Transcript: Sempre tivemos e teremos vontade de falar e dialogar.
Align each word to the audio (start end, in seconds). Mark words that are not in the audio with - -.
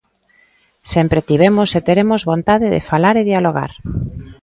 Sempre 0.93 1.25
tivemos 1.29 1.69
e 1.77 1.79
teremos 1.87 2.25
vontade 2.31 2.67
de 2.75 2.85
falar 2.91 3.15
e 3.17 3.27
dialogar. 3.31 3.71